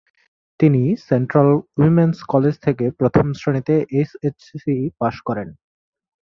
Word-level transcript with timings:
তিনি 0.59 0.81
central 1.07 1.49
women's 1.77 2.17
college 2.33 2.55
থেকে 2.65 2.85
প্রথম 2.99 3.25
শ্রেণীতে 3.39 3.75
এইচএসসি 3.91 4.75
পাশ 4.99 5.15
করেন। 5.27 5.47